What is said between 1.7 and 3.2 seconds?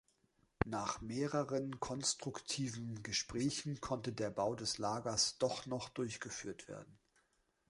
konstruktiven